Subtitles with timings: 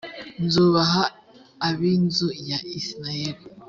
[0.45, 1.03] nzubaha
[1.67, 3.41] ab’inzu ya isirayeli